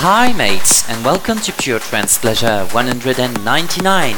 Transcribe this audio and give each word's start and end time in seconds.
Hi 0.00 0.32
mates 0.32 0.88
and 0.88 1.04
welcome 1.04 1.38
to 1.40 1.52
Pure 1.52 1.80
Trance 1.80 2.18
Pleasure 2.18 2.64
199. 2.66 4.14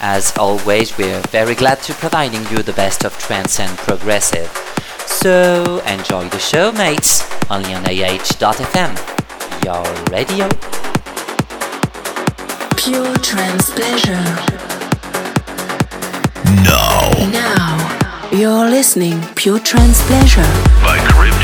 As 0.00 0.36
always 0.36 0.98
we're 0.98 1.20
very 1.28 1.54
glad 1.54 1.80
to 1.82 1.94
providing 1.94 2.44
you 2.50 2.60
the 2.64 2.72
best 2.72 3.04
of 3.04 3.16
trance 3.18 3.60
and 3.60 3.70
progressive. 3.78 4.48
So 5.06 5.78
enjoy 5.86 6.28
the 6.28 6.40
show 6.40 6.72
mates, 6.72 7.22
only 7.48 7.72
on 7.72 7.84
AH.fm, 7.84 8.98
your 9.64 9.84
radio. 10.10 10.48
Pure 12.76 13.16
Trance 13.18 13.70
Pleasure. 13.70 14.24
Now. 16.64 17.12
Now. 17.30 18.28
You're 18.32 18.68
listening 18.68 19.20
Pure 19.36 19.60
Trance 19.60 20.04
Pleasure. 20.06 20.40
By 20.82 20.98
Cryptid 21.12 21.41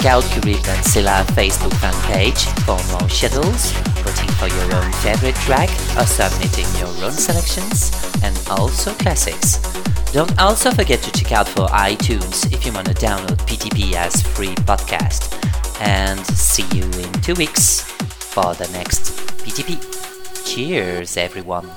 check 0.00 0.12
out 0.12 0.24
Curried 0.24 0.66
and 0.66 0.84
Scylla 0.84 1.24
Facebook 1.34 1.74
fan 1.74 1.92
page 2.04 2.44
for 2.64 2.78
more 2.92 3.08
schedules, 3.10 3.72
voting 4.02 4.30
for 4.38 4.48
your 4.48 4.74
own 4.74 4.92
favorite 4.92 5.34
track, 5.36 5.68
or 5.98 6.06
submitting 6.06 6.66
your 6.78 6.88
own 7.04 7.12
selections, 7.12 7.90
and 8.22 8.36
also 8.48 8.92
classics. 8.94 9.58
Don't 10.12 10.38
also 10.38 10.70
forget 10.70 11.02
to 11.02 11.12
check 11.12 11.32
out 11.32 11.48
for 11.48 11.66
iTunes 11.68 12.50
if 12.52 12.64
you 12.64 12.72
want 12.72 12.86
to 12.86 12.94
download 12.94 13.36
PTP 13.46 13.92
as 13.92 14.22
free 14.22 14.54
podcast. 14.64 15.36
And 15.80 16.24
see 16.26 16.64
you 16.74 16.84
in 16.84 17.12
two 17.20 17.34
weeks 17.34 17.82
for 17.82 18.54
the 18.54 18.68
next 18.72 19.12
PTP. 19.44 19.78
Cheers, 20.46 21.16
everyone. 21.16 21.70